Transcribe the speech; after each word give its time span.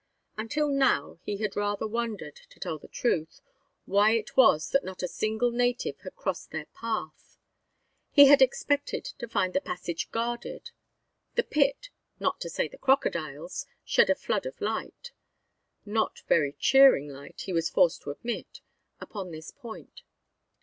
Until 0.35 0.67
now 0.67 1.19
he 1.21 1.37
had 1.37 1.55
rather 1.55 1.85
wondered, 1.87 2.35
to 2.49 2.59
tell 2.59 2.79
the 2.79 2.87
truth, 2.87 3.39
why 3.85 4.13
it 4.13 4.35
was 4.35 4.71
that 4.71 4.83
not 4.83 5.03
a 5.03 5.07
single 5.07 5.51
native 5.51 5.99
had 5.99 6.15
crossed 6.15 6.49
their 6.49 6.65
path. 6.73 7.37
He 8.09 8.25
had 8.25 8.41
expected 8.41 9.05
to 9.05 9.27
find 9.27 9.53
the 9.53 9.61
passage 9.61 10.09
guarded. 10.09 10.71
The 11.35 11.43
pit, 11.43 11.91
not 12.19 12.41
to 12.41 12.49
say 12.49 12.67
the 12.67 12.79
crocodiles, 12.79 13.67
shed 13.85 14.09
a 14.09 14.15
flood 14.15 14.47
of 14.47 14.59
light 14.59 15.11
not 15.85 16.23
very 16.27 16.53
cheering 16.53 17.07
light, 17.07 17.41
he 17.41 17.53
was 17.53 17.69
forced 17.69 18.01
to 18.01 18.09
admit 18.09 18.61
upon 18.99 19.29
this 19.29 19.51
point. 19.51 20.01